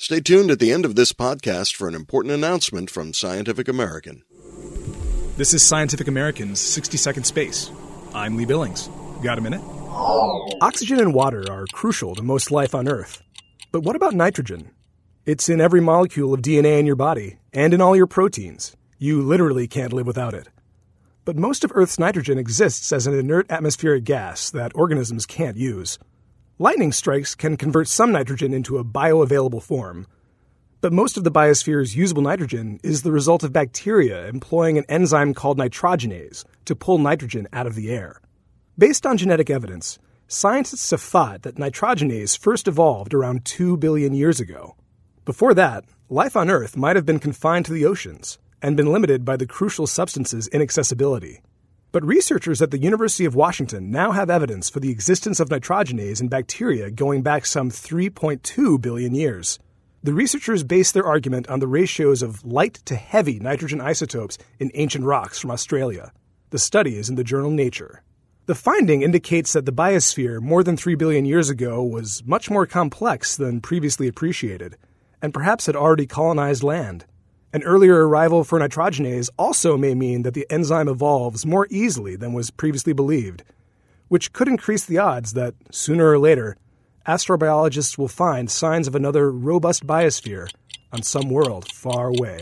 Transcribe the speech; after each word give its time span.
Stay 0.00 0.18
tuned 0.18 0.50
at 0.50 0.58
the 0.58 0.72
end 0.72 0.86
of 0.86 0.94
this 0.94 1.12
podcast 1.12 1.74
for 1.76 1.86
an 1.86 1.94
important 1.94 2.32
announcement 2.32 2.88
from 2.88 3.12
Scientific 3.12 3.68
American. 3.68 4.22
This 5.36 5.52
is 5.52 5.62
Scientific 5.62 6.08
American's 6.08 6.58
60 6.58 6.96
Second 6.96 7.24
Space. 7.24 7.70
I'm 8.14 8.38
Lee 8.38 8.46
Billings. 8.46 8.88
Got 9.22 9.36
a 9.36 9.42
minute? 9.42 9.60
Oxygen 10.62 11.00
and 11.00 11.12
water 11.12 11.44
are 11.50 11.66
crucial 11.74 12.14
to 12.14 12.22
most 12.22 12.50
life 12.50 12.74
on 12.74 12.88
Earth. 12.88 13.20
But 13.72 13.82
what 13.82 13.94
about 13.94 14.14
nitrogen? 14.14 14.70
It's 15.26 15.50
in 15.50 15.60
every 15.60 15.82
molecule 15.82 16.32
of 16.32 16.40
DNA 16.40 16.78
in 16.78 16.86
your 16.86 16.96
body 16.96 17.36
and 17.52 17.74
in 17.74 17.82
all 17.82 17.94
your 17.94 18.06
proteins. 18.06 18.74
You 18.96 19.20
literally 19.20 19.68
can't 19.68 19.92
live 19.92 20.06
without 20.06 20.32
it. 20.32 20.48
But 21.26 21.36
most 21.36 21.62
of 21.62 21.72
Earth's 21.74 21.98
nitrogen 21.98 22.38
exists 22.38 22.90
as 22.90 23.06
an 23.06 23.12
inert 23.12 23.50
atmospheric 23.50 24.04
gas 24.04 24.48
that 24.48 24.72
organisms 24.74 25.26
can't 25.26 25.58
use. 25.58 25.98
Lightning 26.62 26.92
strikes 26.92 27.34
can 27.34 27.56
convert 27.56 27.88
some 27.88 28.12
nitrogen 28.12 28.52
into 28.52 28.76
a 28.76 28.84
bioavailable 28.84 29.62
form. 29.62 30.06
But 30.82 30.92
most 30.92 31.16
of 31.16 31.24
the 31.24 31.30
biosphere's 31.30 31.96
usable 31.96 32.20
nitrogen 32.20 32.78
is 32.82 33.00
the 33.00 33.12
result 33.12 33.42
of 33.42 33.50
bacteria 33.50 34.26
employing 34.26 34.76
an 34.76 34.84
enzyme 34.86 35.32
called 35.32 35.56
nitrogenase 35.56 36.44
to 36.66 36.76
pull 36.76 36.98
nitrogen 36.98 37.48
out 37.50 37.66
of 37.66 37.76
the 37.76 37.90
air. 37.90 38.20
Based 38.76 39.06
on 39.06 39.16
genetic 39.16 39.48
evidence, 39.48 39.98
scientists 40.28 40.90
have 40.90 41.00
thought 41.00 41.44
that 41.44 41.56
nitrogenase 41.56 42.36
first 42.36 42.68
evolved 42.68 43.14
around 43.14 43.46
2 43.46 43.78
billion 43.78 44.12
years 44.12 44.38
ago. 44.38 44.76
Before 45.24 45.54
that, 45.54 45.86
life 46.10 46.36
on 46.36 46.50
Earth 46.50 46.76
might 46.76 46.94
have 46.94 47.06
been 47.06 47.20
confined 47.20 47.64
to 47.64 47.72
the 47.72 47.86
oceans 47.86 48.38
and 48.60 48.76
been 48.76 48.92
limited 48.92 49.24
by 49.24 49.38
the 49.38 49.46
crucial 49.46 49.86
substance's 49.86 50.46
inaccessibility. 50.48 51.40
But 51.92 52.04
researchers 52.04 52.62
at 52.62 52.70
the 52.70 52.78
University 52.78 53.24
of 53.24 53.34
Washington 53.34 53.90
now 53.90 54.12
have 54.12 54.30
evidence 54.30 54.70
for 54.70 54.78
the 54.78 54.90
existence 54.90 55.40
of 55.40 55.48
nitrogenase 55.48 56.20
in 56.20 56.28
bacteria 56.28 56.88
going 56.88 57.22
back 57.22 57.44
some 57.44 57.68
3.2 57.68 58.80
billion 58.80 59.12
years. 59.12 59.58
The 60.04 60.14
researchers 60.14 60.62
base 60.62 60.92
their 60.92 61.04
argument 61.04 61.48
on 61.48 61.58
the 61.58 61.66
ratios 61.66 62.22
of 62.22 62.44
light 62.44 62.74
to 62.84 62.94
heavy 62.94 63.40
nitrogen 63.40 63.80
isotopes 63.80 64.38
in 64.60 64.70
ancient 64.74 65.04
rocks 65.04 65.40
from 65.40 65.50
Australia. 65.50 66.12
The 66.50 66.60
study 66.60 66.96
is 66.96 67.08
in 67.08 67.16
the 67.16 67.24
journal 67.24 67.50
Nature. 67.50 68.04
The 68.46 68.54
finding 68.54 69.02
indicates 69.02 69.52
that 69.52 69.66
the 69.66 69.72
biosphere 69.72 70.40
more 70.40 70.62
than 70.62 70.76
3 70.76 70.94
billion 70.94 71.24
years 71.24 71.50
ago 71.50 71.82
was 71.82 72.22
much 72.24 72.48
more 72.48 72.66
complex 72.66 73.36
than 73.36 73.60
previously 73.60 74.06
appreciated, 74.06 74.76
and 75.20 75.34
perhaps 75.34 75.66
had 75.66 75.74
already 75.74 76.06
colonized 76.06 76.62
land. 76.62 77.04
An 77.52 77.64
earlier 77.64 78.06
arrival 78.06 78.44
for 78.44 78.60
nitrogenase 78.60 79.28
also 79.36 79.76
may 79.76 79.92
mean 79.92 80.22
that 80.22 80.34
the 80.34 80.46
enzyme 80.48 80.86
evolves 80.86 81.44
more 81.44 81.66
easily 81.68 82.14
than 82.14 82.32
was 82.32 82.52
previously 82.52 82.92
believed, 82.92 83.42
which 84.06 84.32
could 84.32 84.46
increase 84.46 84.84
the 84.84 84.98
odds 84.98 85.32
that, 85.32 85.54
sooner 85.72 86.08
or 86.08 86.18
later, 86.20 86.56
astrobiologists 87.08 87.98
will 87.98 88.06
find 88.06 88.48
signs 88.48 88.86
of 88.86 88.94
another 88.94 89.32
robust 89.32 89.84
biosphere 89.84 90.48
on 90.92 91.02
some 91.02 91.28
world 91.28 91.66
far 91.72 92.06
away. 92.06 92.38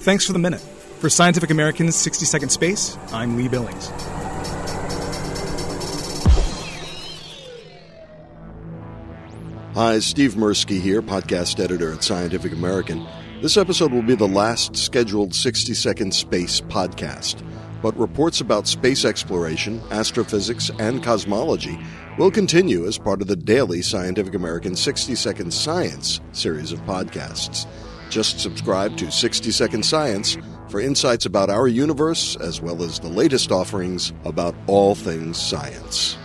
Thanks 0.00 0.26
for 0.26 0.32
the 0.32 0.40
minute. 0.40 0.60
For 0.98 1.08
Scientific 1.08 1.50
American's 1.50 1.94
60 1.94 2.24
Second 2.24 2.48
Space, 2.48 2.98
I'm 3.12 3.36
Lee 3.36 3.46
Billings. 3.46 3.86
Hi, 9.74 10.00
Steve 10.00 10.34
Mirsky 10.34 10.80
here, 10.80 11.02
podcast 11.02 11.62
editor 11.62 11.92
at 11.92 12.02
Scientific 12.02 12.50
American. 12.50 13.06
This 13.40 13.56
episode 13.56 13.92
will 13.92 14.02
be 14.02 14.16
the 14.16 14.26
last 14.26 14.76
scheduled 14.76 15.32
60 15.32 15.72
Second 15.72 16.12
Space 16.12 16.60
podcast, 16.60 17.40
but 17.80 17.96
reports 17.96 18.40
about 18.40 18.66
space 18.66 19.04
exploration, 19.04 19.80
astrophysics, 19.92 20.72
and 20.80 21.04
cosmology 21.04 21.78
will 22.18 22.32
continue 22.32 22.84
as 22.84 22.98
part 22.98 23.22
of 23.22 23.28
the 23.28 23.36
daily 23.36 23.80
Scientific 23.80 24.34
American 24.34 24.74
60 24.74 25.14
Second 25.14 25.54
Science 25.54 26.20
series 26.32 26.72
of 26.72 26.80
podcasts. 26.80 27.64
Just 28.10 28.40
subscribe 28.40 28.96
to 28.96 29.08
60 29.08 29.52
Second 29.52 29.84
Science 29.84 30.36
for 30.68 30.80
insights 30.80 31.24
about 31.24 31.48
our 31.48 31.68
universe 31.68 32.34
as 32.34 32.60
well 32.60 32.82
as 32.82 32.98
the 32.98 33.08
latest 33.08 33.52
offerings 33.52 34.12
about 34.24 34.56
all 34.66 34.96
things 34.96 35.38
science. 35.38 36.18